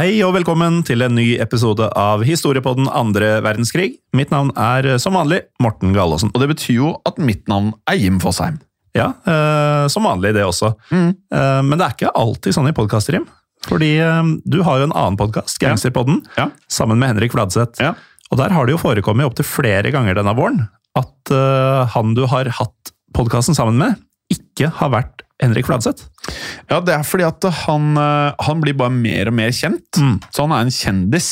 [0.00, 3.98] Hei og velkommen til en ny episode av Historiepodden andre verdenskrig.
[4.16, 6.30] Mitt navn er som vanlig Morten Gallaasen.
[6.32, 8.56] Og det betyr jo at mitt navn er Jim Fosheim.
[8.96, 10.70] Ja, eh, som vanlig det også.
[10.88, 11.10] Mm.
[11.12, 13.26] Eh, men det er ikke alltid sånn i podkaster, Jim.
[13.68, 16.48] Fordi eh, du har jo en annen podkast, Gangsterpodden, Ja.
[16.64, 17.76] sammen med Henrik Fladseth.
[17.84, 17.92] Ja.
[18.32, 20.64] Og der har det jo forekommet opptil flere ganger denne våren
[20.96, 24.00] at eh, han du har hatt podkasten sammen med,
[24.32, 26.06] ikke har vært Henrik Fladseth.
[26.70, 29.88] Ja, det er fordi at han, eh, han blir bare mer og mer kjent.
[29.98, 30.18] Mm.
[30.28, 31.30] Så han er en kjendis.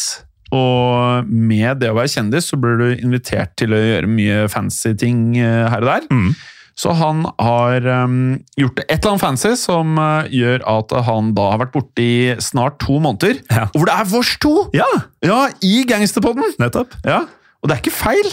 [0.54, 4.94] Og med det å være kjendis, så blir du invitert til å gjøre mye fancy
[4.96, 6.08] ting eh, her og der.
[6.12, 6.30] Mm.
[6.78, 11.48] Så han har um, gjort et eller annet fancy som uh, gjør at han da
[11.50, 13.40] har vært borte i snart to måneder.
[13.50, 13.64] Ja.
[13.72, 14.52] Og hvor det er vårs to!
[14.78, 14.86] Ja,
[15.26, 16.54] Ja, i Gangsterpodden!
[16.62, 16.94] nettopp.
[17.02, 17.24] Ja,
[17.58, 18.30] Og det er ikke feil!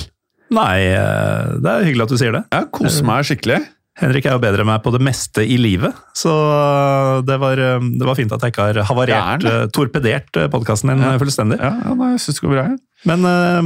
[0.53, 0.77] Nei,
[1.57, 2.43] det er hyggelig at du sier det.
[2.53, 3.63] Jeg koser meg skikkelig.
[3.95, 6.31] Henrik er jo bedre enn meg på det meste i livet, så
[7.25, 10.91] det var, eh, det var fint at jeg ikke har er havarert, eh, torpedert podkasten
[10.91, 11.17] din Ja.
[11.21, 11.59] fullstendig.
[11.61, 12.65] Ja, ja nei, jeg synes det går bra.
[13.05, 13.61] Men eh,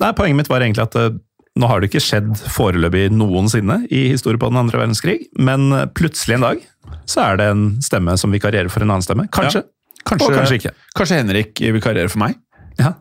[0.00, 1.10] nei, poenget mitt var egentlig at eh,
[1.56, 5.86] nå har det ikke skjedd foreløpig noensinne i historien på den andre verdenskrig, men eh,
[5.92, 6.64] plutselig en dag
[7.04, 9.28] så er det en stemme som vikarierer for en annen stemme.
[9.28, 9.64] Kanskje.
[10.06, 10.72] Kanskje, Og kanskje ikke.
[10.96, 12.36] Kanskje Henrik vikarierer for meg?
[12.78, 12.94] Ja.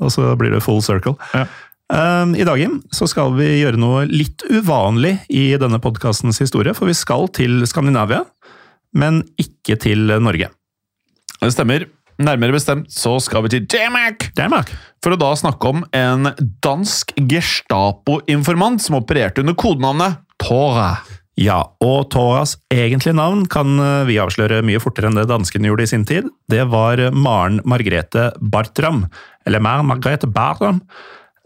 [0.00, 1.16] Og så blir det full circle.
[1.34, 1.44] Ja.
[1.92, 2.62] Um, I dag
[2.96, 7.60] så skal vi gjøre noe litt uvanlig i denne podkastens historie, for vi skal til
[7.68, 8.22] Skandinavia,
[8.96, 10.48] men ikke til Norge.
[11.42, 11.84] Det stemmer.
[12.14, 14.68] Nærmere bestemt så skal vi til Danmark Danmark.
[15.02, 16.30] for å da snakke om en
[16.62, 21.02] dansk Gestapo-informant som opererte under kodenavnet Tora.
[21.34, 25.88] Ja, og Toras egentlige navn kan eh, vi avsløre mye fortere enn det danskene gjorde
[25.88, 26.30] i sin tid.
[26.46, 29.08] Det var Maren Margrethe Bartram,
[29.44, 30.78] eller Maren Margrethe Bartram.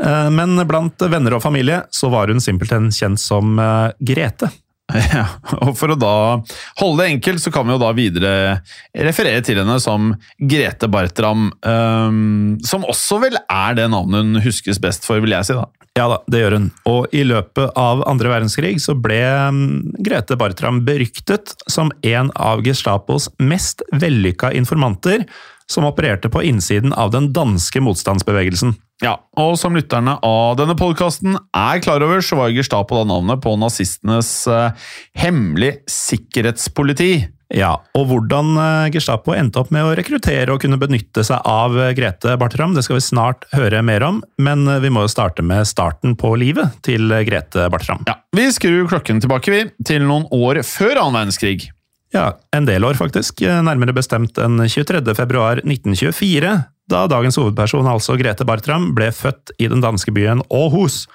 [0.03, 4.51] Eh, Men blant venner og familie så var hun simpelthen kjent som eh, Grete.
[5.13, 5.27] Ja,
[5.61, 6.13] og For å da
[6.81, 8.31] holde det enkelt, så kan vi jo da videre
[8.97, 11.51] referere til henne som Grete Bartram.
[11.61, 15.59] ehm, som også vel er det navnet hun huskes best for, vil jeg si.
[15.59, 15.67] da.
[15.99, 16.71] Ja da, det gjør hun.
[16.89, 19.21] Og i løpet av andre verdenskrig så ble
[19.53, 25.27] mm, Grete Bartram beryktet som en av Gestapos mest vellykka informanter,
[25.69, 28.73] som opererte på innsiden av den danske motstandsbevegelsen.
[29.05, 33.43] Ja, og som lytterne av denne podkasten er klar over, så var Gestapo da navnet
[33.45, 34.89] på nazistenes eh,
[35.23, 37.13] hemmelige sikkerhetspoliti.
[37.55, 41.79] Ja, og hvordan eh, Gestapo endte opp med å rekruttere og kunne benytte seg av
[41.81, 45.13] eh, Grete Bartram, det skal vi snart høre mer om, men eh, vi må jo
[45.13, 48.05] starte med starten på livet til Grete Bartram.
[48.09, 51.71] Ja, Vi skrur klokken tilbake vi, til noen år før annen verdenskrig.
[52.13, 55.01] Ja, en del år faktisk, nærmere bestemt den 23.
[56.89, 61.07] februar 1924, da dagens hovedperson, altså Grete Bartram, ble født i den danske byen Aarhus.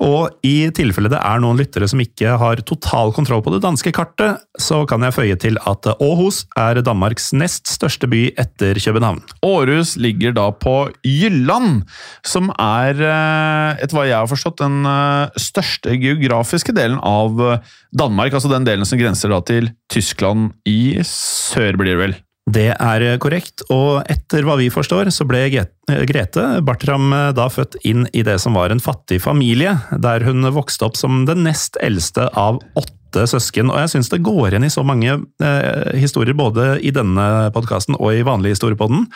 [0.00, 3.90] Og i tilfelle det er noen lyttere som ikke har total kontroll på det danske
[3.90, 9.18] kartet, så kan jeg føye til at Aarhus er Danmarks nest største by etter København.
[9.42, 11.82] Århus ligger da på Jylland,
[12.22, 17.58] som er, eh, etter hva jeg har forstått, den eh, største geografiske delen av eh,
[17.90, 18.32] Danmark.
[18.32, 22.20] Altså den delen som grenser da til Tyskland i sør, blir det vel.
[22.50, 28.06] Det er korrekt, og etter hva vi forstår, så ble Grete Bartram da født inn
[28.16, 32.26] i det som var en fattig familie, der hun vokste opp som den nest eldste
[32.38, 33.70] av åtte søsken.
[33.70, 37.98] Og jeg syns det går igjen i så mange eh, historier, både i denne podkasten
[38.00, 39.06] og i vanlig historiepodden,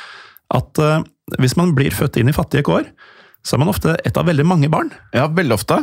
[0.54, 1.02] at eh,
[1.40, 2.86] hvis man blir født inn i fattige kår,
[3.44, 4.92] så er man ofte et av veldig mange barn.
[5.16, 5.82] Ja, veldig ofte.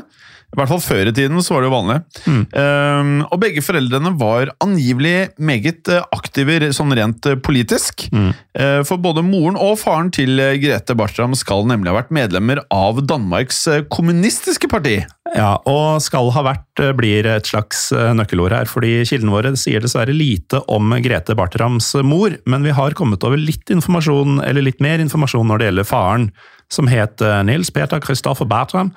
[0.51, 1.97] I hvert fall før i tiden så var det jo vanlig.
[2.27, 2.41] Mm.
[2.51, 8.03] Um, og begge foreldrene var angivelig meget eh, aktive sånn rent eh, politisk.
[8.11, 8.33] Mm.
[8.59, 12.99] Uh, for både moren og faren til Grete Bartram skal nemlig ha vært medlemmer av
[13.07, 13.63] Danmarks
[13.93, 14.97] kommunistiske parti.
[15.31, 17.87] Ja, og skal ha vært blir et slags
[18.17, 22.97] nøkkelord her, fordi kildene våre sier dessverre lite om Grete Bartrams mor, men vi har
[22.99, 26.31] kommet over litt informasjon, eller litt mer informasjon når det gjelder faren,
[26.71, 28.91] som het Nils Peter Christoffer Bartram.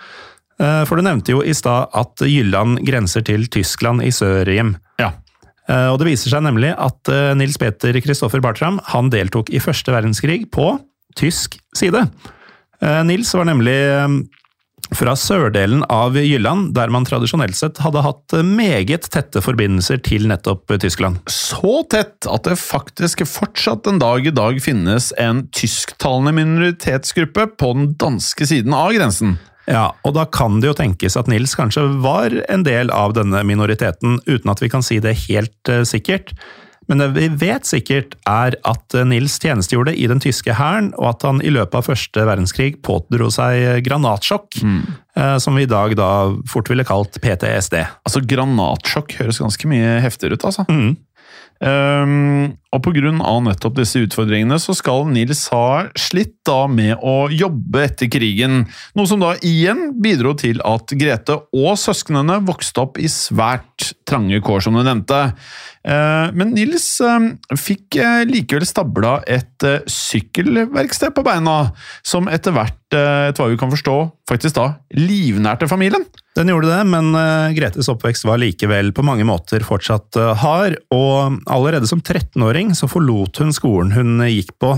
[0.61, 4.77] Eh, For du nevnte jo i stad at Jylland grenser til Tyskland i sør, Jim.
[5.01, 5.13] Ja.
[5.69, 9.63] Eh, Og det viser seg nemlig at eh, Nils Peter Kristoffer Bartram han deltok i
[9.63, 10.77] første verdenskrig på
[11.19, 12.09] tysk side.
[13.07, 13.77] Nils var nemlig
[14.93, 20.75] fra sørdelen av Jylland, der man tradisjonelt sett hadde hatt meget tette forbindelser til nettopp
[20.83, 21.23] Tyskland.
[21.31, 27.73] Så tett at det faktisk fortsatt en dag i dag finnes en tysktalende minoritetsgruppe på
[27.79, 29.39] den danske siden av grensen.
[29.71, 33.41] Ja, og da kan det jo tenkes at Nils kanskje var en del av denne
[33.47, 36.35] minoriteten, uten at vi kan si det helt uh, sikkert.
[36.91, 41.25] Men det vi vet sikkert, er at Nils tjenestegjorde i den tyske hæren, og at
[41.25, 44.83] han i løpet av første verdenskrig pådro seg granatsjokk, mm.
[45.41, 46.11] som vi i dag da
[46.51, 47.79] fort ville kalt PTSD.
[48.05, 50.67] Altså, granatsjokk høres ganske mye heftigere ut, altså.
[50.69, 50.93] Mm.
[51.63, 52.89] Um, og
[53.23, 58.65] av nettopp disse utfordringene så skal Nils ha slitt da med å jobbe etter krigen,
[58.99, 64.43] noe som da igjen bidro til at Grete og søsknene vokste opp i svært trange
[64.45, 65.31] kår, som du nevnte.
[65.85, 67.21] Uh, men Nils uh,
[67.61, 71.59] fikk uh, likevel stabla et sykkelverksted på beina,
[72.07, 73.97] som etter hvert, etter hva vi kan forstå,
[74.31, 74.67] faktisk da
[74.97, 76.07] livnærte familien.
[76.39, 77.13] Den gjorde det, men
[77.55, 83.39] Gretes oppvekst var likevel på mange måter fortsatt hard, og allerede som 13-åring så forlot
[83.43, 84.73] hun skolen hun gikk på.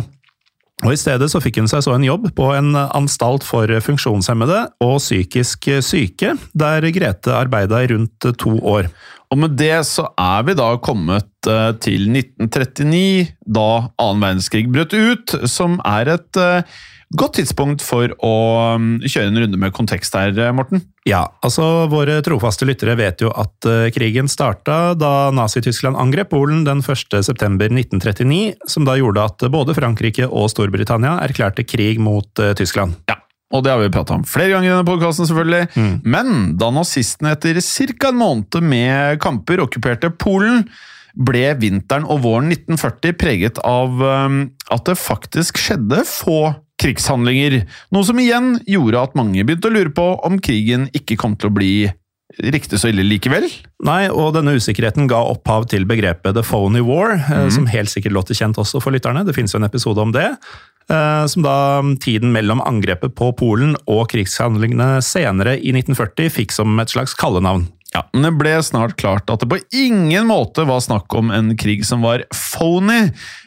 [0.85, 4.59] Og I stedet så fikk hun seg så en jobb på en anstalt for funksjonshemmede
[4.85, 8.91] og psykisk syke, der Grete arbeida i rundt to år.
[9.33, 11.31] Og med det så er vi da kommet
[11.83, 13.71] til 1939, da
[14.03, 16.43] annen verdenskrig brøt ut, som er et
[17.15, 18.35] godt tidspunkt for å
[18.75, 20.83] um, kjøre en runde med kontekst her, Morten.
[21.07, 26.65] Ja, altså våre trofaste lyttere vet jo at uh, krigen starta da Nazi-Tyskland angrep Polen
[26.67, 32.99] den 1.9.1939, som da gjorde at både Frankrike og Storbritannia erklærte krig mot uh, Tyskland.
[33.11, 33.21] Ja.
[33.55, 35.69] Og det har vi prata om flere ganger i denne podkasten, selvfølgelig.
[35.79, 35.93] Mm.
[36.03, 38.11] Men da nazistene etter ca.
[38.11, 40.65] en måned med kamper okkuperte Polen,
[41.17, 44.41] ble vinteren og våren 1940 preget av um,
[44.75, 46.51] at det faktisk skjedde få
[46.81, 47.63] krigshandlinger,
[47.95, 51.51] noe som igjen gjorde at mange begynte å lure på om krigen ikke kom til
[51.51, 51.73] å bli
[52.43, 53.47] riktig så ille likevel.
[53.87, 57.53] Nei, og denne usikkerheten ga opphav til begrepet The Phony War, mm.
[57.55, 59.25] som helt sikkert låter kjent også for lytterne.
[59.25, 60.27] Det finnes jo en episode om det.
[60.91, 66.77] eh, Som da tiden mellom angrepet på Polen og krigshandlingene senere i 1940 fikk som
[66.83, 67.69] et slags kallenavn.
[67.97, 71.55] Ja, men det ble snart klart at det på ingen måte var snakk om en
[71.57, 73.07] krig som var phony,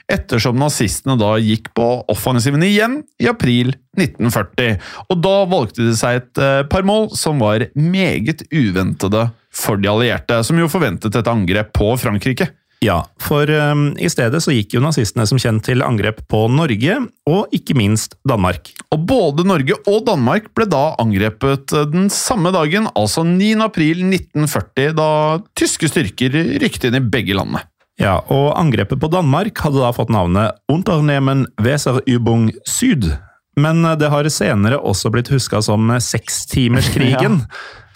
[0.09, 4.79] ettersom nazistene da gikk på offensiven igjen i april 1940.
[5.05, 9.91] Og da valgte de seg et eh, par mål som var meget uventede for de
[9.91, 12.49] allierte, som jo forventet et angrep på Frankrike.
[12.79, 16.95] Ja, for um, i stedet så gikk jo nazistene som kjent til angrep på Norge,
[17.27, 18.71] og ikke minst Danmark.
[18.95, 23.51] Og både Norge og Danmark ble da angrepet den samme dagen, altså 9.
[23.67, 25.09] april 1940, da
[25.59, 27.65] tyske styrker rykte inn i begge landene.
[27.99, 33.11] Ja, og angrepet på Danmark hadde da fått navnet Unternehmen Weserübung Syd.
[33.59, 37.43] Men det har senere også blitt huska som sekstimerskrigen.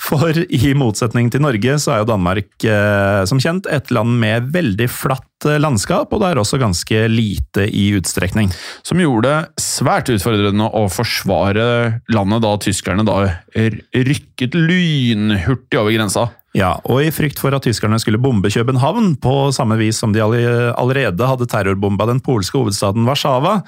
[0.03, 4.49] For i motsetning til Norge, så er jo Danmark eh, som kjent et land med
[4.51, 8.51] veldig flatt eh, landskap, og det er også ganske lite i utstrekning.
[8.83, 11.65] Som gjorde det svært utfordrende å forsvare
[12.11, 13.17] landet da tyskerne da
[13.55, 16.27] rykket lynhurtig over grensa.
[16.53, 20.21] Ja, og i frykt for at tyskerne skulle bombe København, på samme vis som de
[20.21, 23.61] allerede hadde terrorbomba den polske hovedstaden Warszawa,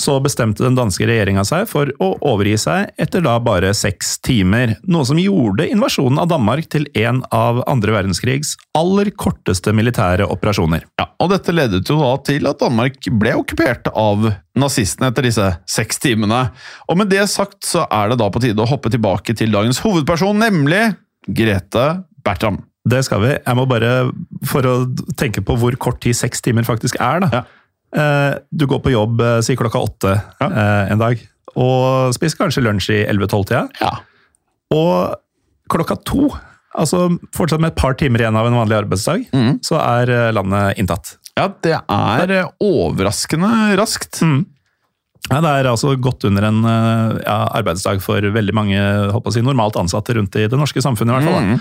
[0.00, 4.76] så bestemte den danske regjeringa seg for å overgi seg etter da bare seks timer,
[4.84, 10.86] noe som gjorde invasjonen av Danmark til en av andre verdenskrigs aller korteste militære operasjoner.
[11.00, 15.48] Ja, og dette ledet jo da til at Danmark ble okkupert av nazistene etter disse
[15.70, 16.46] seks timene.
[16.90, 19.82] Og med det sagt så er det da på tide å hoppe tilbake til dagens
[19.84, 20.84] hovedperson, nemlig
[21.26, 21.88] Grete
[22.26, 22.60] Bertram.
[22.86, 23.32] Det skal vi.
[23.34, 24.12] Jeg må bare,
[24.46, 24.74] for å
[25.18, 27.30] tenke på hvor kort tid seks timer faktisk er, da.
[27.40, 27.55] Ja.
[27.94, 30.46] Eh, Du går på jobb eh, si klokka åtte Ja.
[30.48, 31.20] eh, en dag,
[31.56, 33.68] og spiser kanskje lunsj i 11-12-tida.
[33.80, 33.92] Ja.
[34.74, 35.14] Og
[35.70, 36.30] klokka to,
[36.76, 39.62] altså fortsatt med et par timer igjen av en vanlig arbeidsdag, mm.
[39.64, 41.16] så er landet inntatt.
[41.36, 44.20] Ja, det er overraskende raskt.
[45.26, 48.78] Ja, det er altså godt under en ja, arbeidsdag for veldig mange
[49.12, 51.12] håper si, normalt ansatte rundt i det norske samfunnet.
[51.12, 51.50] i hvert fall.
[51.56, 51.58] da.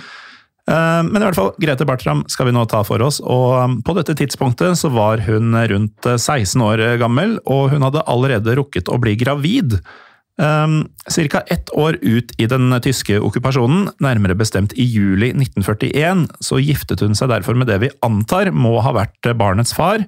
[0.65, 3.77] Eh, Men i hvert fall, Grete Bertram skal vi nå ta for oss, og um,
[3.85, 8.57] på dette tidspunktet så var hun rundt eh, 16 år gammel, og hun hadde allerede
[8.57, 9.77] rukket å bli gravid.
[10.41, 16.59] Um, Cirka ett år ut i den tyske okkupasjonen, nærmere bestemt i juli 1941, så
[16.59, 20.03] giftet hun seg derfor med det vi antar må ha vært barnets far,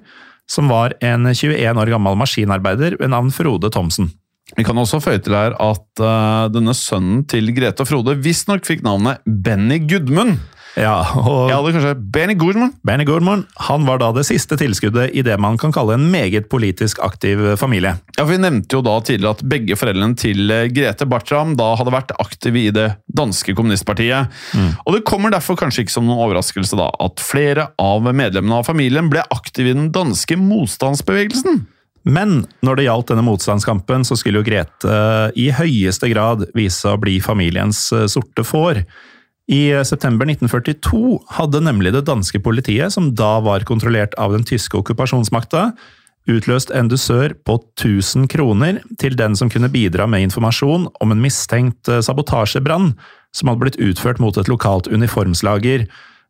[0.48, 4.10] som var en 21 år gammel maskinarbeider ved navn Frode Thomsen.
[4.56, 8.64] Vi kan også føye til her at uh, denne sønnen til Grete og Frode visstnok
[8.68, 10.38] fikk navnet Benny Gudmund.
[10.78, 12.72] Ja, og Jeg hadde kanskje Benny Goodman.
[12.86, 16.48] Benny Goodman han var da det siste tilskuddet i det man kan kalle en meget
[16.52, 17.96] politisk aktiv familie.
[18.14, 21.72] Ja, for Vi nevnte jo da tidligere at begge foreldrene til eh, Grete Bartram da
[21.78, 24.30] hadde vært aktive i det danske kommunistpartiet.
[24.84, 28.68] Og Det kommer derfor kanskje ikke som noen overraskelse da at flere av medlemmene av
[28.68, 31.64] familien ble aktive i den danske motstandsbevegelsen.
[32.08, 36.88] Men når det gjaldt denne motstandskampen, så skulle jo Grete eh, i høyeste grad vise
[36.88, 38.82] å bli familiens eh, sorte får.
[39.52, 44.46] I eh, september 1942 hadde nemlig det danske politiet, som da var kontrollert av den
[44.48, 45.70] tyske okkupasjonsmakta,
[46.28, 51.22] utløst en dusør på 1000 kroner til den som kunne bidra med informasjon om en
[51.24, 52.90] mistenkt sabotasjebrann
[53.36, 55.86] som hadde blitt utført mot et lokalt uniformslager.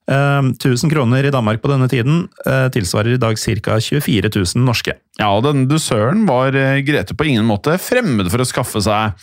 [0.09, 3.77] Eh, 1000 kroner i Danmark på denne tiden eh, tilsvarer i dag ca.
[3.81, 4.95] 24 000 norske.
[5.19, 9.19] Ja, og denne dusøren var eh, Grete på ingen måte fremmed for å skaffe seg.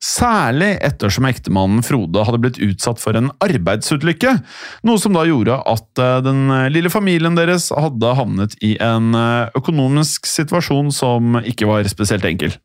[0.00, 4.38] Særlig ettersom ektemannen Frode hadde blitt utsatt for en arbeidsulykke.
[4.88, 9.52] Noe som da gjorde at eh, den lille familien deres hadde havnet i en eh,
[9.60, 12.56] økonomisk situasjon som ikke var spesielt enkel.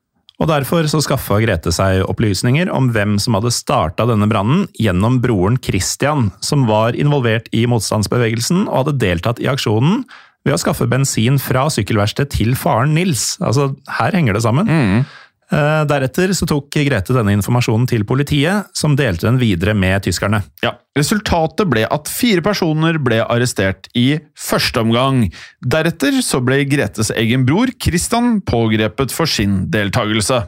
[0.41, 5.21] Og Derfor så skaffa Grete seg opplysninger om hvem som hadde starta denne brannen, gjennom
[5.23, 10.03] broren Christian, som var involvert i motstandsbevegelsen og hadde deltatt i aksjonen
[10.45, 13.33] ved å skaffe bensin fra sykkelverkstedet til faren Nils.
[13.41, 14.69] Altså, her henger det sammen.
[14.69, 15.15] Eh,
[15.51, 20.41] Deretter så tok Grete denne informasjonen til politiet, som delte den videre med tyskerne.
[20.65, 25.25] Ja, Resultatet ble at fire personer ble arrestert i første omgang.
[25.59, 30.39] Deretter så ble Gretes egen bror Christian pågrepet for sin deltakelse.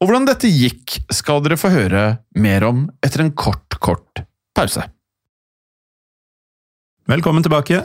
[0.00, 2.06] Og hvordan dette gikk, skal dere få høre
[2.40, 4.24] mer om etter en kort, kort
[4.56, 4.88] pause.
[7.12, 7.82] Velkommen tilbake.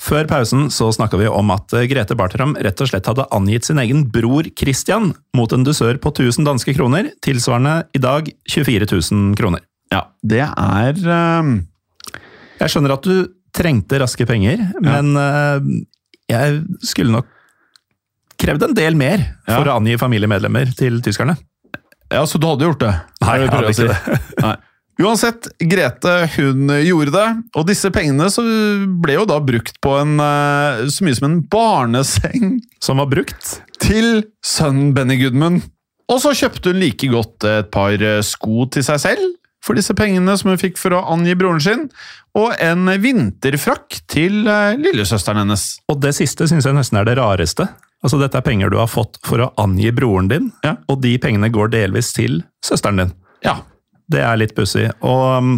[0.00, 3.66] Før pausen så snakka vi om at eh, Grete Bartram rett og slett hadde angitt
[3.68, 8.88] sin egen bror Christian mot en dusør på 1000 danske kroner, tilsvarende i dag 24
[8.88, 9.60] 000 kroner.
[9.92, 11.50] Ja, det er eh,
[12.62, 15.58] Jeg skjønner at du trengte raske penger, men uh,
[16.30, 17.26] jeg skulle nok
[18.38, 19.72] krevd en del mer for Ja.
[19.74, 21.34] å angi familiemedlemmer til tyskerne.
[22.14, 22.92] Ja, så du hadde gjort det?
[23.24, 24.20] Nei, jeg hadde ikke det.
[24.44, 24.54] Nei.
[25.00, 27.26] Uansett, Grete hun gjorde det,
[27.56, 28.42] og disse pengene så
[29.00, 33.60] ble jo da brukt på en, eh, så mye som en barneseng Som var brukt.
[33.80, 35.62] til sønnen Benny Goodman.
[36.10, 39.28] Og så kjøpte hun like godt et par eh, sko til seg selv
[39.64, 41.82] for disse pengene som hun fikk for å angi broren sin,
[42.34, 45.64] og en vinterfrakk til eh, lillesøsteren hennes.
[45.92, 47.66] Og det siste syns jeg nesten er det rareste.
[48.02, 50.76] Altså, Dette er penger du har fått for å angi broren din, Ja.
[50.88, 53.12] og de pengene går delvis til søsteren din.
[53.44, 53.58] Ja,
[54.10, 54.88] Det er litt pussig.
[55.06, 55.54] Og um,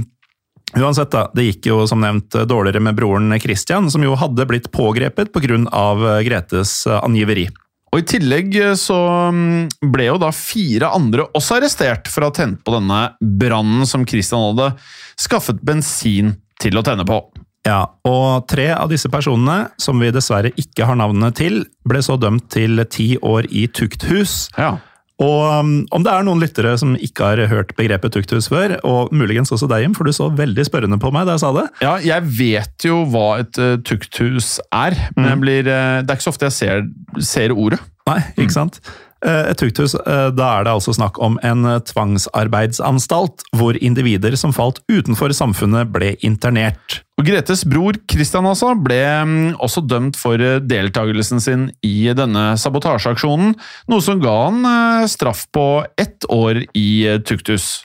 [0.77, 1.27] uansett, da.
[1.35, 6.21] Det gikk jo som nevnt dårligere med broren Christian, som jo hadde blitt pågrepet pga.
[6.27, 7.49] Gretes uh, angiveri.
[7.93, 8.97] Og I tillegg eh, så
[9.37, 13.85] mm, ble jo da fire andre også arrestert for å ha tent på denne brannen
[13.89, 14.73] som Christian hadde
[15.21, 17.21] skaffet bensin til å tenne på.
[17.69, 22.17] Ja, og tre av disse personene, som vi dessverre ikke har navnene til, ble så
[22.19, 24.49] dømt til ti år i tukthus.
[24.57, 24.79] Ja.
[25.23, 29.13] Og um, om det er noen lyttere som ikke har hørt begrepet tukthus før, og
[29.15, 31.67] muligens også deg, Jim, for du så veldig spørrende på meg da jeg sa det.
[31.85, 35.45] Ja, jeg vet jo hva et uh, tukthus er, men mm.
[35.45, 36.85] blir, uh, det er ikke så ofte jeg ser,
[37.23, 37.81] ser ordet.
[38.09, 38.83] Nei, ikke sant?
[39.23, 44.35] Eh, Et tukthus, eh, da er det altså snakk om en eh, tvangsarbeidsanstalt, hvor individer
[44.39, 47.03] som falt utenfor samfunnet ble internert.
[47.21, 53.55] Og Gretes bror Christian altså ble mm, også dømt for deltakelsen sin i denne sabotasjeaksjonen,
[53.93, 57.85] noe som ga han straff på ett år i tukthus.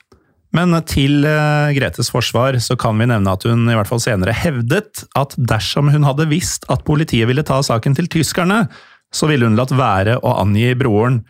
[0.56, 1.28] Men til
[1.76, 5.92] Gretes forsvar så kan vi nevne at hun i hvert fall senere hevdet at dersom
[5.94, 8.64] hun hadde visst at politiet ville ta saken til tyskerne,
[9.14, 11.22] så ville hun latt være å angi broren.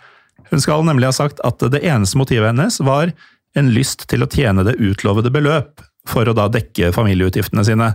[0.52, 3.14] Hun skal nemlig ha sagt at det eneste motivet hennes var
[3.58, 7.92] en lyst til å tjene det utlovede beløp, for å da dekke familieutgiftene sine.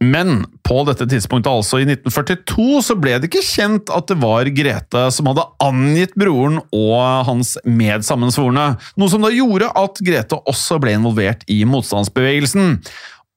[0.00, 4.48] Men på dette tidspunktet, altså i 1942, så ble det ikke kjent at det var
[4.56, 10.80] Grete som hadde angitt broren og hans medsammensvorne, noe som da gjorde at Grete også
[10.80, 12.78] ble involvert i motstandsbevegelsen.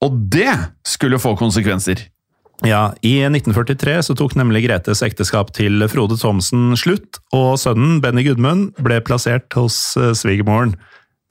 [0.07, 0.53] Og det
[0.87, 2.05] skulle få konsekvenser.
[2.63, 8.23] Ja, I 1943 så tok nemlig Gretes ekteskap til Frode Thomsen slutt, og sønnen Benny
[8.23, 10.77] Gudmund ble plassert hos eh, svigermoren.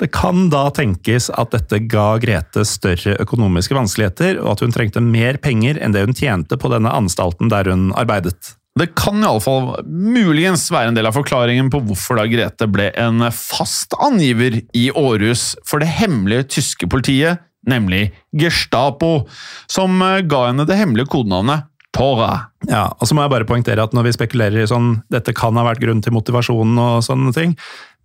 [0.03, 5.01] Det kan da tenkes at dette ga Grete større økonomiske vanskeligheter, og at hun trengte
[5.05, 8.57] mer penger enn det hun tjente på denne anstalten der hun arbeidet.
[8.77, 13.25] Det kan iallfall muligens være en del av forklaringen på hvorfor da Grete ble en
[13.33, 19.27] fast angiver i Århus for det hemmelige tyske politiet, nemlig Gestapo,
[19.71, 22.49] som eh, ga henne det hemmelige kodenavnet Tora.
[22.71, 25.57] Ja, og så må jeg bare poengtere at når vi spekulerer i sånn dette kan
[25.61, 27.53] ha vært grunn til motivasjonen og sånne ting,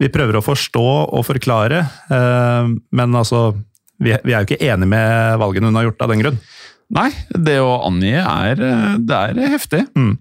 [0.01, 3.49] vi prøver å forstå og forklare, eh, men altså
[3.97, 6.35] Vi, er jo ikke enige med valgene hun har gjort av den grunn.
[6.93, 9.79] Nei, det å angi er, eh, det er heftig.
[9.97, 10.19] Um,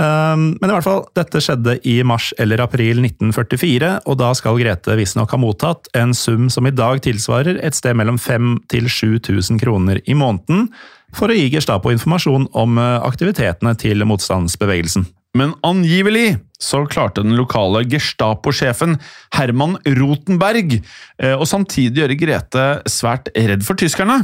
[0.00, 4.96] men i hvert fall, dette skjedde i mars eller april 1944, og da skal Grete
[4.98, 9.60] visstnok ha mottatt en sum som i dag tilsvarer et sted mellom 5000 til 7000
[9.62, 10.68] kroner i måneden,
[11.12, 15.04] for å gi Gestapo informasjon om eh, aktivitetene til motstandsbevegelsen.
[15.36, 18.98] Men angivelig så klarte den lokale Gestapo-sjefen
[19.36, 24.22] Herman Rotenberg eh, å samtidig gjøre Grete svært redd for tyskerne,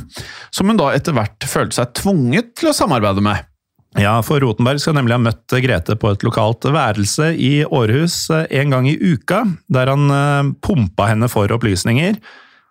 [0.52, 3.47] som hun da etter hvert følte seg tvunget til å samarbeide med.
[3.96, 8.44] Ja, for Rotenberg skal nemlig ha møtt Grete på et lokalt værelse i Århus eh,
[8.60, 12.18] en gang i uka, der han eh, pumpa henne for opplysninger.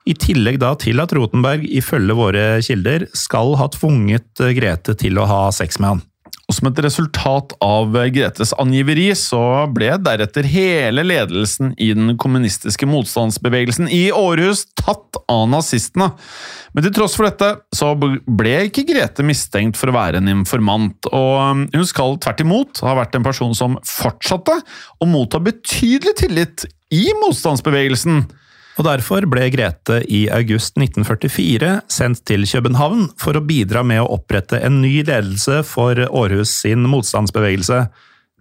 [0.07, 5.17] I tillegg da til at Rotenberg, ifølge våre kilder, skal ha tvunget eh, Grete til
[5.17, 6.05] å ha sex med han.
[6.47, 12.87] Og Som et resultat av Gretes angiveri så ble deretter hele ledelsen i den kommunistiske
[12.87, 16.13] motstandsbevegelsen i Århus tatt av nazistene.
[16.71, 21.09] Men til tross for dette så ble ikke Grete mistenkt for å være en informant,
[21.11, 24.59] og hun skal tvert imot ha vært en person som fortsatte
[25.01, 28.23] å motta betydelig tillit i motstandsbevegelsen.
[28.77, 34.11] Og Derfor ble Grete i august 1944 sendt til København for å bidra med å
[34.19, 37.87] opprette en ny ledelse for Århus sin motstandsbevegelse.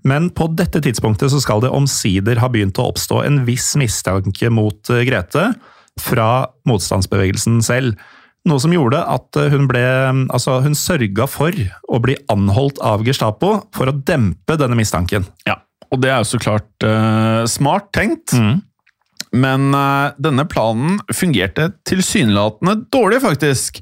[0.07, 4.53] Men på dette tidspunktet så skal det omsider ha begynt å oppstå en viss mistanke
[4.53, 5.49] mot eh, Grete
[6.05, 6.29] fra
[6.69, 7.97] motstandsbevegelsen selv.
[8.47, 9.83] Noe som gjorde at hun ble
[10.29, 11.57] Altså, hun sørga for
[11.89, 15.25] å bli anholdt av Gestapo for å dempe denne mistanken.
[15.49, 15.57] Ja,
[15.91, 18.37] og det er jo så klart uh, smart tenkt.
[19.37, 23.81] Men eh, denne planen fungerte tilsynelatende dårlig, faktisk.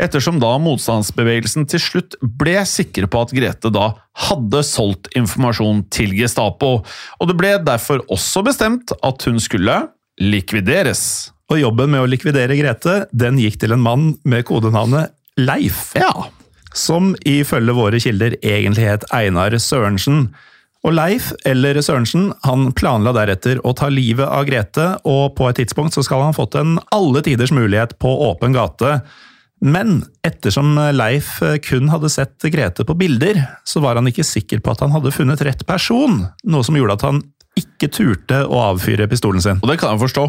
[0.00, 3.92] Ettersom da motstandsbevegelsen til slutt ble sikre på at Grete da
[4.28, 6.80] hadde solgt informasjon til Gestapo.
[7.20, 9.78] Og det ble derfor også bestemt at hun skulle
[10.20, 11.30] likvideres.
[11.50, 15.90] Og jobben med å likvidere Grete, den gikk til en mann med kodenavnet Leif.
[15.98, 16.28] Ja,
[16.76, 20.28] som ifølge våre kilder egentlig het Einar Sørensen.
[20.80, 25.58] Og Leif, eller Sørensen, han planla deretter å ta livet av Grete, og på et
[25.60, 28.94] tidspunkt så skal han ha fått en alle tiders mulighet på åpen gate.
[29.60, 31.34] Men ettersom Leif
[31.66, 35.12] kun hadde sett Grete på bilder, så var han ikke sikker på at han hadde
[35.12, 37.20] funnet rett person, noe som gjorde at han
[37.58, 39.60] ikke turte å avfyre pistolen sin.
[39.62, 40.26] og det kan jeg forstå.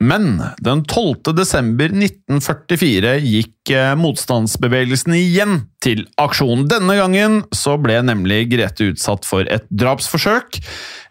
[0.00, 1.34] Men den 12.
[1.36, 6.64] desember 1944 gikk eh, motstandsbevegelsen igjen til aksjon.
[6.70, 10.56] Denne gangen så ble nemlig Grete utsatt for et drapsforsøk,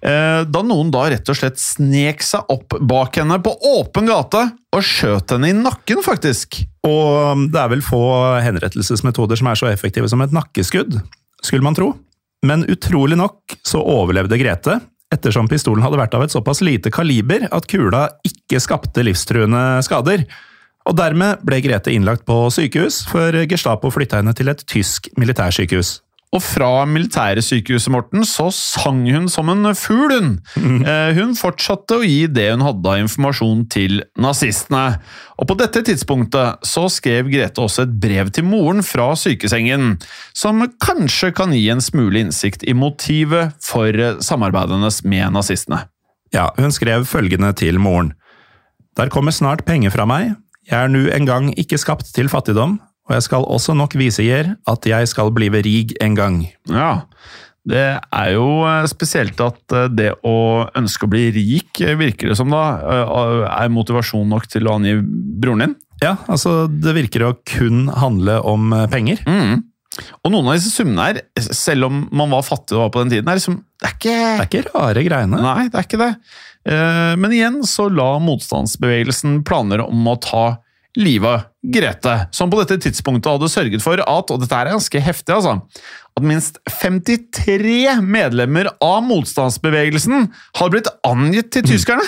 [0.02, 4.48] eh, da noen da rett og slett snek seg opp bak henne på åpen gate
[4.74, 6.64] og skjøt henne i nakken, faktisk.
[6.90, 8.02] Og det er vel få
[8.42, 10.98] henrettelsesmetoder som er så effektive som et nakkeskudd,
[11.46, 11.94] skulle man tro.
[12.42, 14.80] Men utrolig nok så overlevde Grete,
[15.14, 20.26] ettersom pistolen hadde vært av et såpass lite kaliber at kula ikke skapte livstruende skader.
[20.90, 26.00] Og dermed ble Grete innlagt på sykehus, før Gestapo flytta henne til et tysk militærsykehus.
[26.30, 30.36] Og fra militæresykehuset, Morten, så sang hun som en fugl, hun.
[30.86, 35.00] Eh, Hun fortsatte å gi det hun hadde av informasjon til nazistene.
[35.42, 39.96] Og på dette tidspunktet så skrev Grete også et brev til moren fra sykesengen,
[40.38, 45.84] som kanskje kan gi en smule innsikt i motivet for samarbeidene samarbeidet hennes med nazistene.
[46.34, 48.14] Ja, hun skrev følgende til moren.
[48.98, 50.36] Der kommer snart penger fra meg.
[50.70, 52.80] Jeg er nu en gang ikke skapt til fattigdom,
[53.10, 56.44] og jeg skal også nok vise jer at jeg skal blive rig en gang.
[56.70, 56.92] Ja,
[57.70, 62.38] det er jo eh, spesielt at eh, det å ønske å bli rik, virker det
[62.40, 65.76] som da, eh, er motivasjon nok til å angi broren din.
[66.00, 69.20] Ja, altså, det virker å kun handle om penger.
[69.28, 69.66] Mm.
[70.24, 71.20] Og noen av disse summene her,
[71.52, 74.14] selv om man var fattig og var på den tiden, er liksom, det er ikke
[74.16, 75.42] Det er ikke rare greiene.
[75.44, 76.14] Nei, det er ikke det.
[77.20, 80.46] Men igjen så la motstandsbevegelsen planer om å ta
[80.98, 85.36] livet Grete, som på dette tidspunktet hadde sørget for at, og dette er ganske heftig,
[85.36, 85.58] altså,
[86.18, 92.08] at minst 53 medlemmer av motstandsbevegelsen har blitt angitt til tyskerne.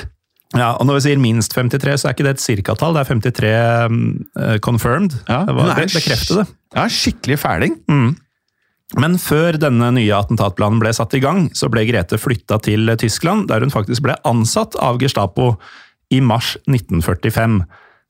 [0.57, 3.11] Ja, og Når vi sier minst 53, så er ikke det et cirkatall, det er
[3.13, 3.53] 53
[3.87, 4.01] um,
[4.65, 5.13] confirmed.
[5.29, 6.47] Ja, det var, hun be- bekrefte det.
[6.75, 7.77] Ja, skikkelig fæling.
[8.99, 13.45] Men før denne nye attentatplanen ble satt i gang, så ble Grete flytta til Tyskland,
[13.47, 15.53] der hun faktisk ble ansatt av Gestapo
[16.11, 17.61] i mars 1945.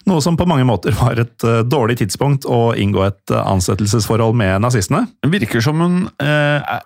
[0.10, 4.34] Noe som på mange måter var et uh, dårlig tidspunkt å inngå et uh, ansettelsesforhold
[4.40, 5.06] med nazistene.
[5.22, 6.82] Det virker som hun er-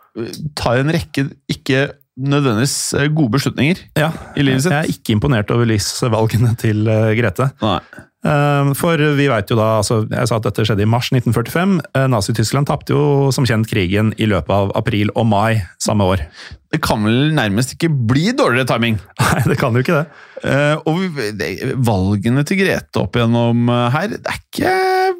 [0.55, 2.75] tar en rekke ikke nødvendigvis
[3.11, 4.71] gode beslutninger Ja, i livet sitt.
[4.71, 6.85] jeg er ikke imponert over livsvalgene til
[7.17, 7.49] Grete.
[7.59, 7.79] Nei.
[8.79, 11.75] For vi vet jo da, altså jeg sa at dette skjedde i mars 1945.
[11.93, 16.23] Eh, Nazi-Tyskland tapte jo som kjent krigen i løpet av april og mai samme år.
[16.73, 18.97] Det kan vel nærmest ikke bli dårligere timing.
[19.21, 20.07] Nei, det kan jo ikke det.
[20.43, 21.21] Eh, og
[21.85, 24.75] valgene til Grete opp igjennom eh, her, det er ikke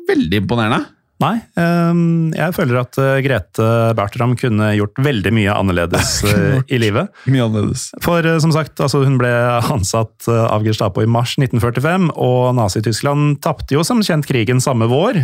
[0.09, 0.81] veldig imponerende.
[1.23, 1.99] Nei, eh,
[2.35, 6.17] jeg føler at eh, Grete Bertram kunne gjort veldig mye annerledes
[6.73, 7.13] i livet.
[7.31, 7.87] Mye annerledes.
[8.03, 13.77] For som sagt, altså, hun ble ansatt av Gestapo i mars 1945, og Nazi-Tyskland tapte
[13.77, 15.23] jo som kjent krigen samme vår,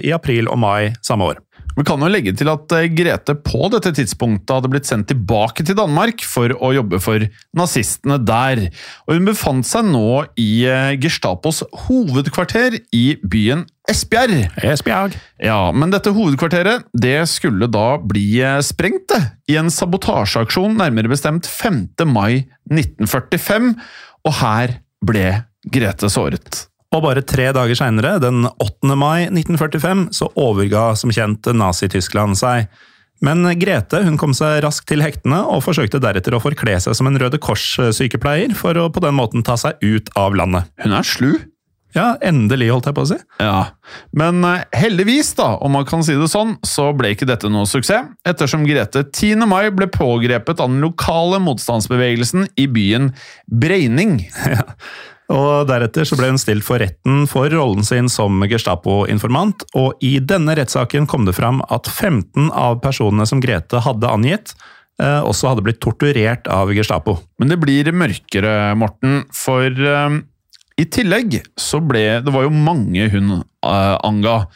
[0.00, 1.42] i april og mai samme år.
[1.76, 5.64] Vi kan jo legge til at eh, Grete på dette tidspunktet hadde blitt sendt tilbake
[5.66, 7.24] til Danmark for å jobbe for
[7.56, 8.66] nazistene der.
[9.06, 14.44] Og hun befant seg nå i eh, Gestapos hovedkvarter i byen Esbjerg.
[14.62, 15.16] Esbjerg.
[15.42, 21.10] Ja, men dette hovedkvarteret det skulle da bli eh, sprengt det, i en sabotasjeaksjon nærmere
[21.12, 21.86] bestemt 5.
[22.06, 23.72] mai 1945,
[24.28, 25.26] og her ble
[25.72, 26.64] Grete såret.
[26.92, 28.96] Og bare tre dager seinere, den 8.
[29.00, 32.66] mai 1945, så overga som kjent Nazi-Tyskland seg.
[33.22, 37.08] Men Grete hun kom seg raskt til hektene og forsøkte deretter å forkle seg som
[37.08, 40.68] en Røde Kors-sykepleier, for å på den måten ta seg ut av landet.
[40.82, 41.32] Hun er slu.
[41.92, 43.18] Ja, endelig, holdt jeg på å si.
[43.36, 43.56] Ja,
[44.16, 47.68] Men eh, heldigvis, da, om man kan si det sånn, så ble ikke dette noe
[47.68, 49.44] suksess, ettersom Grete 10.
[49.48, 53.12] mai ble pågrepet av den lokale motstandsbevegelsen i byen
[53.46, 54.22] Breining.
[55.30, 60.16] Og Deretter så ble hun stilt for retten for rollen sin som Gestapo-informant, og i
[60.18, 64.56] denne rettssaken kom det fram at 15 av personene som Grete hadde angitt,
[65.00, 67.20] eh, også hadde blitt torturert av Gestapo.
[67.38, 70.18] Men det blir mørkere, Morten, for eh,
[70.80, 74.46] i tillegg så ble Det var jo mange hun eh, anga.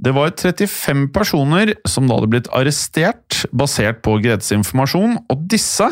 [0.00, 5.90] Det var 35 personer som da hadde blitt arrestert basert på Gretes informasjon, og disse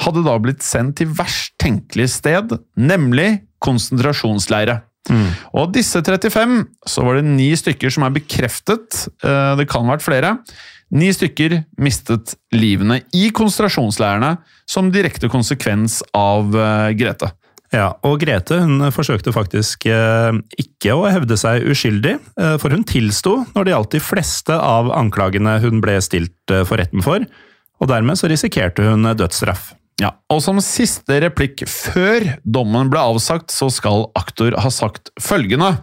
[0.00, 4.80] hadde da blitt sendt til verst tenkelig sted, nemlig konsentrasjonsleire.
[5.56, 9.96] Og disse 35 så var det ni stykker som er bekreftet, eh, det kan ha
[9.96, 10.36] vært flere.
[10.90, 14.36] Ni stykker mistet livene i konsentrasjonsleirene
[14.68, 17.32] som direkte konsekvens av eh, Grete.
[17.70, 22.16] Ja, og Grete hun forsøkte faktisk eh, ikke å hevde seg uskyldig,
[22.58, 27.04] for hun tilsto når det gjaldt de fleste av anklagene hun ble stilt for retten
[27.06, 27.22] for,
[27.80, 29.70] og dermed så risikerte hun dødsstraff.
[30.00, 35.74] Ja, og som siste replikk før dommen ble avsagt, så skal aktor ha sagt følgende.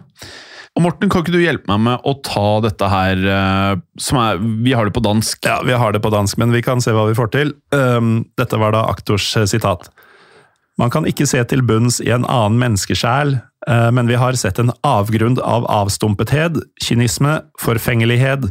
[0.78, 4.42] Og Morten, kan ikke du hjelpe meg med å ta dette her eh, som er
[4.62, 5.40] Vi har det på dansk.
[5.42, 7.54] Ja, vi har det på dansk, men vi kan se hva vi får til.
[7.74, 9.88] Um, dette var da aktors eh, sitat.
[10.78, 14.60] Man kan ikke se til bunns i en annen menneskesjel, eh, men vi har sett
[14.62, 18.46] en avgrunn av avstumpethet, kynisme, forfengelighet.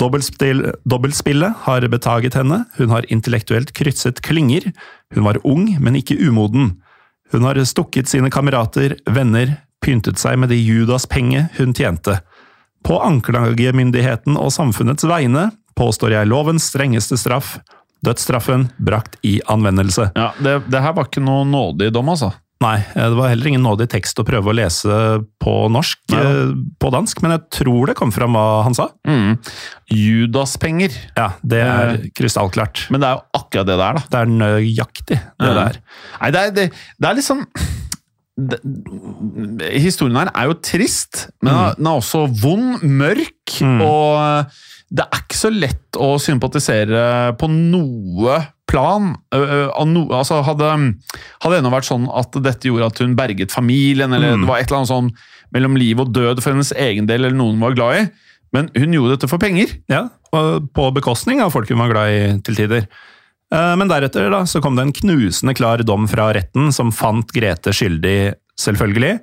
[0.00, 4.70] Dobbeltspill, dobbeltspillet har betaget henne, hun har intellektuelt krysset klinger,
[5.14, 6.78] hun var ung, men ikke umoden.
[7.32, 12.20] Hun har stukket sine kamerater, venner, pyntet seg med de Judas-penge hun tjente.
[12.86, 17.58] På anklagemyndigheten og samfunnets vegne påstår jeg lovens strengeste straff,
[18.02, 20.08] dødsstraffen brakt i anvendelse.
[20.16, 22.32] Ja, det, det her var ikke noe nådig dom, altså.
[22.62, 24.96] Nei, eh, det var heller ingen nådig tekst å prøve å lese
[25.42, 26.20] på norsk, ja.
[26.22, 28.86] eh, på dansk, men jeg tror det kom fram hva han sa.
[29.08, 29.32] Mm.
[29.92, 30.94] Judaspenger.
[31.18, 32.08] Ja, det er Eh.
[32.14, 32.86] krystallklart.
[32.94, 34.04] Men det er jo akkurat det der, da.
[34.12, 35.54] Det er nøyaktig, det Ja.
[35.58, 35.78] der.
[36.20, 36.66] Nei, det er, det,
[37.00, 37.46] det er liksom
[38.32, 38.60] det,
[39.82, 41.74] Historien her er jo trist, men Mm.
[41.76, 44.46] den er også vond, mørk, og
[44.92, 48.38] det er ikke så lett å sympatisere på noe
[48.72, 49.12] plan.
[49.32, 50.72] No, altså hadde,
[51.44, 54.42] hadde det ennå vært sånn at dette gjorde at hun berget familien, eller Mm.
[54.46, 55.12] det var et eller annet sånn
[55.52, 58.04] mellom liv og død for hennes egen del, eller noen hun var glad i,
[58.56, 59.76] men hun gjorde dette for penger.
[59.92, 62.88] Ja, og på bekostning av folk hun var glad i til tider.
[63.52, 67.28] Eh, Men deretter da, så kom det en knusende klar dom fra retten som fant
[67.36, 69.20] Grete skyldig, selvfølgelig.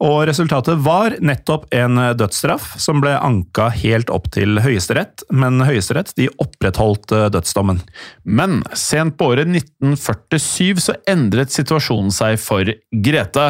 [0.00, 6.14] Og resultatet var nettopp en dødsstraff som ble anka helt opp til Høyesterett, men Høyesterett
[6.16, 7.82] de opprettholdt eh, dødsdommen.
[8.24, 12.72] Men sent på året 1947 så endret situasjonen seg for
[13.04, 13.48] Grete.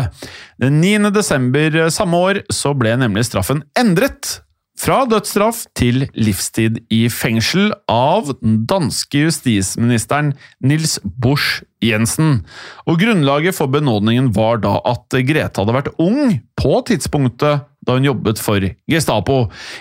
[0.61, 1.13] Den 9.
[1.15, 4.41] desember samme år så ble nemlig straffen endret.
[4.81, 10.31] Fra dødsstraff til livstid i fengsel av den danske justisministeren
[10.65, 12.47] Nils Busch Jensen.
[12.89, 18.09] Og Grunnlaget for benådningen var da at Grete hadde vært ung på tidspunktet da hun
[18.09, 19.39] jobbet for Gestapo,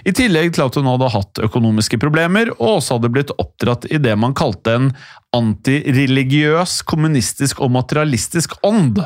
[0.08, 4.00] i tillegg til at hun hadde hatt økonomiske problemer og også hadde blitt oppdratt i
[4.04, 4.94] det man kalte en
[5.36, 9.00] antireligiøs, kommunistisk og materialistisk ånd.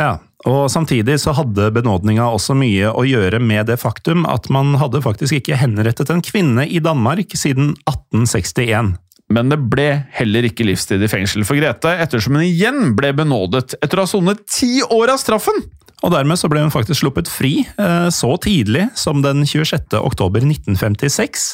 [0.00, 4.76] Ja, og samtidig så hadde benådninga også mye å gjøre med det faktum at man
[4.78, 8.94] hadde faktisk ikke henrettet en kvinne i Danmark siden 1861.
[9.34, 13.74] Men det ble heller ikke livstid i fengsel for Grete, ettersom hun igjen ble benådet
[13.82, 15.58] etter å ha sonet ti år av straffen!
[16.06, 19.98] Og dermed så ble hun faktisk sluppet fri eh, så tidlig som den 26.
[19.98, 21.48] oktober 1956.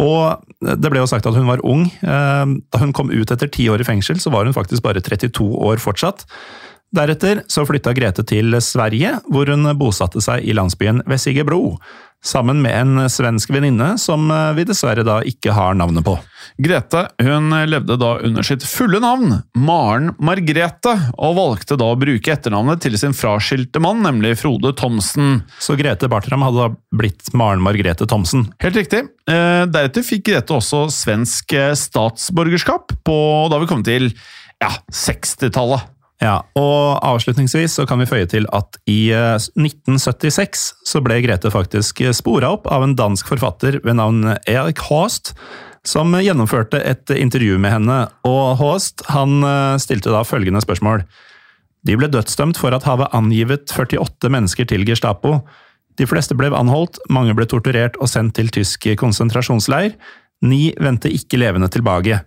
[0.00, 1.84] Og det ble jo sagt at hun var ung.
[2.00, 5.04] Eh, Da hun kom ut etter ti år i fengsel, så var hun faktisk bare
[5.04, 6.24] 32 år fortsatt.
[6.94, 11.78] Deretter så flytta Grete til Sverige, hvor hun bosatte seg i landsbyen Vessigebro,
[12.24, 16.14] sammen med en svensk venninne som vi dessverre da ikke har navnet på.
[16.64, 22.32] Grete hun levde da under sitt fulle navn, Maren Margrete, og valgte da å bruke
[22.32, 25.42] etternavnet til sin fraskilte mann, nemlig Frode Thomsen.
[25.60, 28.46] Så Grete Bartram hadde da blitt Maren Margrete Thomsen.
[28.62, 29.04] Helt riktig.
[29.28, 33.18] Eh, deretter fikk Grete også svensk eh, statsborgerskap, på,
[33.52, 34.12] da vi kom til
[34.62, 35.90] ja, 60-tallet.
[36.22, 41.50] Ja, og avslutningsvis så kan vi føye til at i eh, 1976 så ble Grete
[41.52, 45.34] faktisk spora opp av en dansk forfatter ved navn Erik Haast,
[45.84, 51.04] som gjennomførte et intervju med henne, og Haast han eh, stilte da følgende spørsmål.
[51.84, 55.40] De ble dødsdømt for at havet angivet 48 mennesker til Gestapo.
[55.98, 59.92] De fleste ble anholdt, mange ble torturert og sendt til tysk konsentrasjonsleir.
[60.46, 62.22] Ni vendte ikke levende tilbake.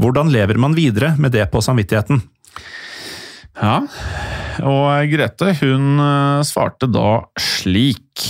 [0.00, 2.20] Hvordan lever man videre med det på samvittigheten?
[3.58, 3.80] Ja,
[4.62, 8.24] og Grete hun eh, svarte da slik.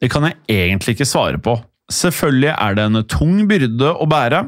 [0.00, 1.56] Det kan jeg egentlig ikke svare på.
[1.90, 4.44] Selvfølgelig er det en tung byrde å bære.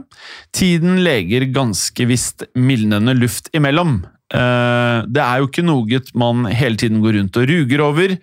[0.54, 4.02] Tiden leger ganske visst mildnende luft imellom.
[4.32, 8.16] Eh, Det er jo ikke noe man hele tiden går rundt og ruger over.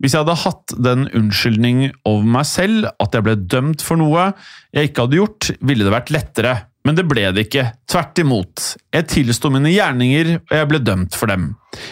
[0.00, 4.30] Hvis jeg hadde hatt den unnskyldning over meg selv at jeg ble dømt for noe
[4.72, 6.54] jeg ikke hadde gjort, ville det vært lettere.
[6.86, 7.66] Men det ble det ikke.
[7.90, 8.62] Tvert imot.
[8.94, 11.50] Jeg tilsto mine gjerninger, og jeg ble dømt for dem.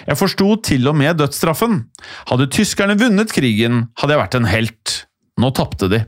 [0.09, 1.83] Jeg forsto til og med dødsstraffen.
[2.31, 4.94] Hadde tyskerne vunnet krigen, hadde jeg vært en helt.
[5.38, 6.01] Nå tapte de.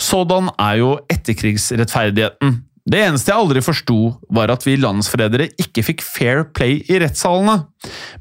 [0.00, 2.62] Sådan er jo etterkrigsrettferdigheten.
[2.84, 3.98] Det eneste jeg aldri forsto,
[4.34, 7.62] var at vi landsforrædere ikke fikk fair play i rettssalene.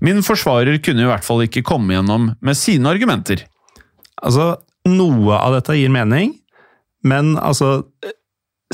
[0.04, 3.44] Min forsvarer kunne i hvert fall ikke komme gjennom med sine argumenter.
[4.24, 4.54] Altså,
[4.88, 6.38] noe av dette gir mening,
[7.04, 7.82] men altså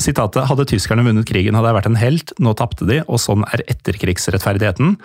[0.00, 2.32] Sitatet 'Hadde tyskerne vunnet krigen, hadde jeg vært en helt.
[2.40, 4.96] Nå tapte de, og sånn er etterkrigsrettferdigheten'.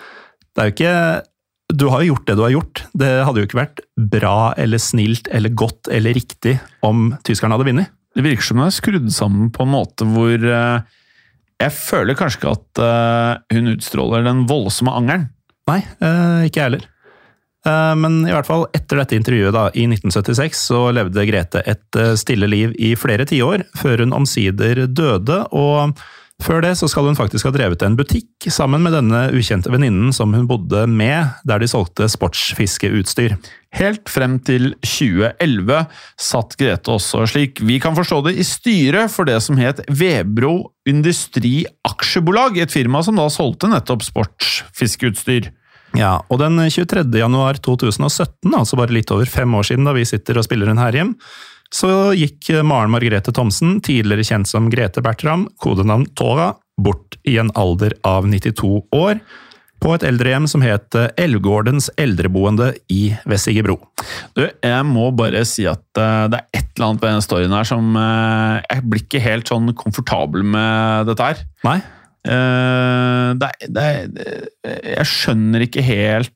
[0.56, 1.22] Det er jo ikke
[1.66, 2.80] Du har jo gjort det du har gjort.
[2.94, 7.66] Det hadde jo ikke vært bra eller snilt eller godt eller riktig om tyskerne hadde
[7.66, 7.90] vunnet.
[8.14, 10.86] Det virker som det er skrudd sammen på en måte hvor eh,
[11.58, 15.26] Jeg føler kanskje ikke at eh, hun utstråler den voldsomme angeren.
[15.66, 16.86] Nei, eh, ikke jeg heller.
[17.66, 21.98] Eh, Men i hvert fall etter dette intervjuet da, i 1976 så levde Grete et
[21.98, 25.42] eh, stille liv i flere tiår, før hun omsider døde.
[25.52, 25.98] og
[26.44, 30.10] før det så skal hun faktisk ha drevet en butikk sammen med denne ukjente venninnen
[30.12, 33.38] som hun bodde med, der de solgte sportsfiskeutstyr.
[33.76, 35.86] Helt frem til 2011
[36.20, 40.74] satt Grete også, slik vi kan forstå det, i styret for det som het Vebro
[40.84, 45.48] Industri Aksjebolag, et firma som da solgte nettopp sportsfiskeutstyr.
[45.96, 47.06] Ja, og den 23.
[47.16, 50.82] januar 2017, altså bare litt over fem år siden da vi sitter og spiller inn
[50.82, 51.04] her
[51.74, 57.50] så gikk Maren Margrethe Thomsen, tidligere kjent som Grete Bertram, kodenavn Tora, bort i en
[57.58, 59.18] alder av 92 år,
[59.82, 63.76] på et eldrehjem som het Elvgårdens eldreboende i Vessigebro.
[64.38, 67.56] Du, jeg må bare si at eh, det er et eller annet ved denne storyen
[67.56, 71.44] her som eh, Jeg blir ikke helt sånn komfortabel med dette her.
[71.66, 71.76] Nei?
[72.26, 73.86] Eh, det, det,
[74.96, 76.32] jeg skjønner ikke helt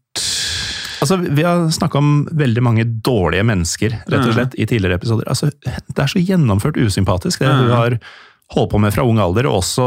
[1.01, 5.25] Altså, Vi har snakka om veldig mange dårlige mennesker rett og slett, i tidligere episoder.
[5.33, 7.63] Altså, Det er så gjennomført usympatisk, det Mhm.
[7.63, 7.97] hun har
[8.53, 9.87] holdt på med fra ung alder, og også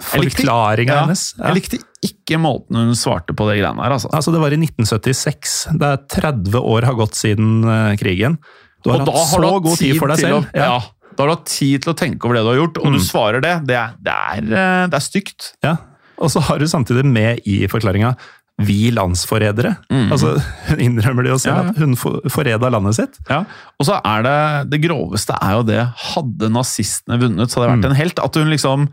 [0.00, 1.34] forklaringa Ja, hennes.
[1.38, 1.46] Ja.
[1.48, 3.94] Jeg likte ikke måten hun svarte på det greiene her.
[3.96, 4.10] altså.
[4.12, 5.68] Altså, Det var i 1976.
[5.78, 8.38] Det er 30 år har gått siden eh, krigen.
[8.84, 10.42] Du har Og hatt så har du god tid for deg selv.
[10.42, 10.80] Å, ja.
[11.16, 12.92] Da har du hatt tid til å tenke over det du har gjort, og Mm.
[12.92, 13.66] du svarer det.
[13.66, 15.52] Det er, det er, eh, det er stygt.
[15.62, 15.76] Ja.
[16.18, 18.16] Og så har du samtidig med i forklaringa
[18.60, 19.76] 'vi landsforrædere'.
[20.12, 21.58] Altså, hun innrømmer det jo selv Mm.
[21.58, 21.70] Ja, ja.
[21.70, 23.18] at hun for- forræda landet sitt.
[23.28, 23.44] Ja.
[23.80, 27.72] Og så er det det groveste er jo det Hadde nazistene vunnet, så hadde det
[27.72, 27.90] vært Mm.
[27.90, 28.18] en helt.
[28.22, 28.88] At hun liksom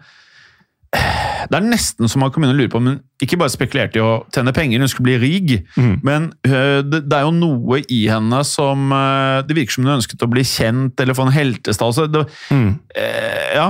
[0.89, 3.99] Det er nesten som man kan begynne å lure på om hun ikke bare spekulerte
[3.99, 5.93] i å tjene penger, hun skulle bli rig, mm.
[6.05, 9.95] men øh, det, det er jo noe i henne som øh, Det virker som hun
[9.97, 12.33] ønsket å bli kjent eller få en heltestatus.
[12.53, 12.73] Mm.
[12.95, 13.69] eh, ja.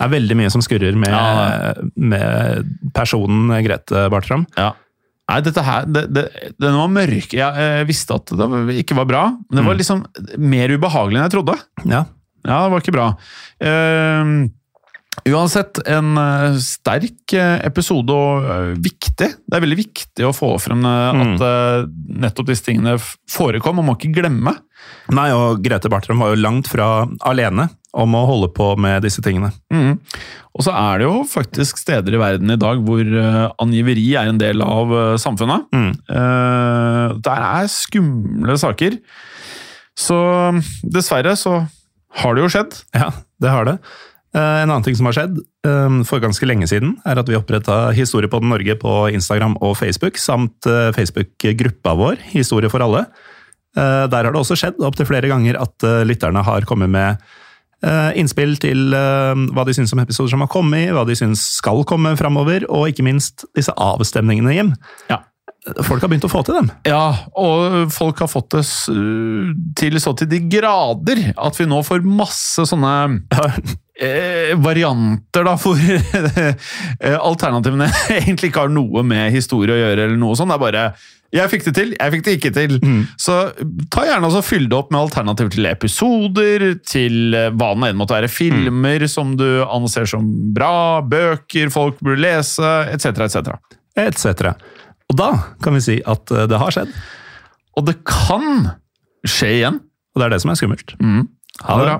[0.00, 1.74] Det er veldig mye som skurrer med, Ja.
[1.96, 4.46] med personen Grete Bartram.
[4.56, 4.70] Ja.
[5.30, 6.24] Nei, dette her, det, det,
[6.58, 7.34] Den var mørk.
[7.36, 10.02] Jeg, jeg visste at det ikke var bra, men det var liksom
[10.40, 11.58] mer ubehagelig enn jeg trodde.
[11.84, 12.06] Ja.
[12.40, 13.06] Ja, det var ikke bra.
[13.60, 14.34] Ehm,
[15.28, 19.28] Uansett, en eh, sterk eh, episode og eh, viktig.
[19.44, 21.90] Det er veldig viktig å få frem at mm.
[22.24, 22.96] nettopp disse tingene
[23.30, 24.54] forekom, og må ikke glemme.
[25.12, 29.22] Nei, og Grete Bartram var jo langt fra alene om å holde på med disse
[29.24, 29.50] tingene.
[29.74, 29.98] Mm.
[30.54, 33.02] Og så er det jo faktisk steder i verden i dag hvor
[33.60, 35.66] angiveri er en del av samfunnet.
[35.74, 35.90] Mm.
[37.26, 38.96] Der er skumle saker.
[39.98, 40.20] Så
[40.86, 41.58] dessverre så
[42.22, 42.78] har det jo skjedd.
[42.96, 43.10] Ja,
[43.42, 43.76] det har det.
[44.30, 47.38] Eh, En annen ting som har skjedd eh, for ganske lenge siden, er at vi
[47.38, 53.06] oppretta Historiepodden Norge på Instagram og Facebook, samt eh, Facebook-gruppa vår, Historie for alle.
[53.70, 57.20] Der har det også skjedd opptil flere ganger at lytterne har kommet med
[58.18, 62.16] innspill til hva de syns om episoder som har kommet, hva de syns skal komme
[62.18, 64.72] framover, og ikke minst disse avstemningene, Jim.
[65.06, 65.20] Ja.
[65.84, 66.70] Folk har begynt å få til dem.
[66.88, 68.64] Ja, og folk har fått det
[69.76, 72.94] til så til de grader at vi nå får masse sånne
[74.00, 75.76] eh, varianter, da, hvor
[76.40, 77.90] eh, alternativene
[78.22, 80.52] egentlig ikke har noe med historie å gjøre, eller noe sånt.
[80.52, 80.86] Det er bare
[81.30, 82.78] 'jeg fikk det til, jeg fikk det ikke til'.
[83.20, 83.34] Så
[83.92, 87.92] ta gjerne og så fyll det opp med alternativer til episoder, til eh, hva det
[87.92, 88.32] enn måtte være.
[88.32, 93.60] Filmer som du anser som bra, bøker folk burde lese, etc., etc.
[94.00, 94.54] Etc.
[95.10, 95.30] Og da
[95.62, 96.92] kan vi si at eh, det har skjedd,
[97.78, 98.70] Og det kan
[99.26, 99.80] skje igjen.
[100.14, 100.94] og det er det som er skummelt.
[101.00, 101.26] Mm.
[101.66, 101.98] Ha det bra.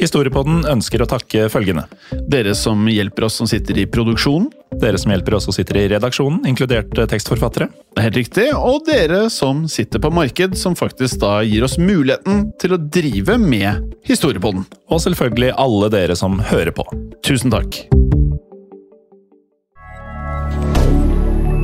[0.00, 1.82] Historiepodden ønsker å takke følgende.
[2.30, 4.48] Dere som hjelper oss som sitter i produksjonen.
[4.80, 7.68] Dere som hjelper oss som sitter i redaksjonen, inkludert eh, tekstforfattere.
[7.68, 8.46] Det er Helt riktig.
[8.56, 13.36] Og dere som sitter på marked, som faktisk da gir oss muligheten til å drive
[13.40, 14.64] med Historiepodden.
[14.88, 16.86] Og selvfølgelig alle dere som hører på.
[17.26, 17.82] Tusen takk.